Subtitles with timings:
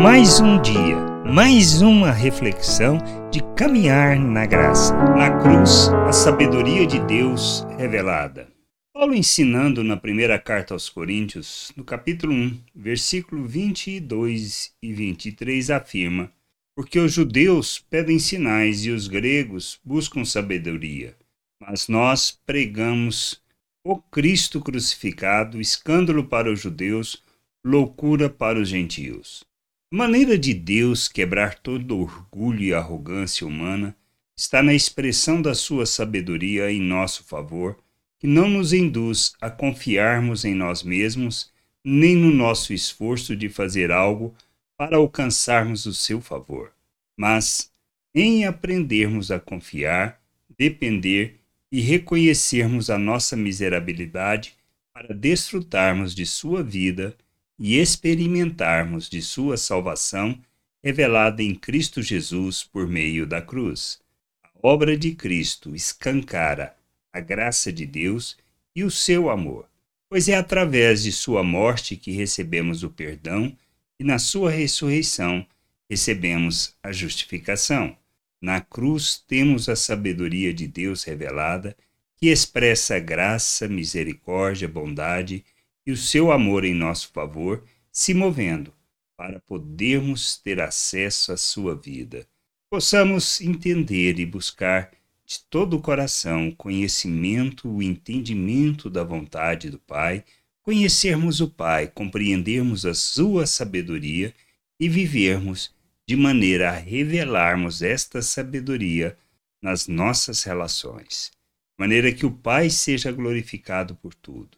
[0.00, 0.96] Mais um dia,
[1.26, 2.98] mais uma reflexão
[3.32, 4.94] de caminhar na graça.
[4.94, 8.48] Na cruz, a sabedoria de Deus revelada.
[8.94, 16.30] Paulo ensinando na primeira carta aos Coríntios, no capítulo 1, versículo 22 e 23, afirma:
[16.76, 21.16] Porque os judeus pedem sinais e os gregos buscam sabedoria,
[21.60, 23.42] mas nós pregamos
[23.84, 27.20] o Cristo crucificado, escândalo para os judeus,
[27.66, 29.47] loucura para os gentios.
[29.90, 33.96] Maneira de Deus quebrar todo orgulho e arrogância humana
[34.36, 37.74] está na expressão da sua sabedoria em nosso favor
[38.18, 41.50] que não nos induz a confiarmos em nós mesmos,
[41.82, 44.34] nem no nosso esforço de fazer algo
[44.76, 46.70] para alcançarmos o seu favor,
[47.16, 47.72] mas
[48.14, 50.20] em aprendermos a confiar,
[50.58, 51.40] depender
[51.72, 54.54] e reconhecermos a nossa miserabilidade
[54.92, 57.16] para desfrutarmos de sua vida
[57.58, 60.38] e experimentarmos de sua salvação
[60.82, 63.98] revelada em Cristo Jesus por meio da cruz.
[64.44, 66.76] A obra de Cristo escancara
[67.12, 68.36] a graça de Deus
[68.74, 69.68] e o seu amor,
[70.08, 73.56] pois é através de sua morte que recebemos o perdão
[73.98, 75.44] e na sua ressurreição
[75.90, 77.96] recebemos a justificação.
[78.40, 81.76] Na cruz temos a sabedoria de Deus revelada,
[82.16, 85.57] que expressa graça, misericórdia, bondade e
[85.90, 88.72] o seu amor em nosso favor, se movendo
[89.16, 92.26] para podermos ter acesso à sua vida.
[92.70, 94.90] Possamos entender e buscar
[95.24, 100.24] de todo o coração conhecimento, o entendimento da vontade do Pai,
[100.62, 104.34] conhecermos o Pai, compreendermos a sua sabedoria
[104.78, 105.74] e vivermos
[106.06, 109.16] de maneira a revelarmos esta sabedoria
[109.62, 114.57] nas nossas relações, de maneira que o Pai seja glorificado por tudo.